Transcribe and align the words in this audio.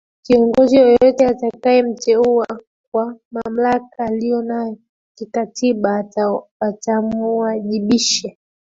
Kiongozi 0.21 0.75
yoyote 0.77 1.27
atakayemteua 1.27 2.47
kwa 2.91 3.19
mamlaka 3.31 4.05
aliyonayo 4.05 4.77
kikatiba 5.17 6.05
atamuwajibisha 6.61 8.35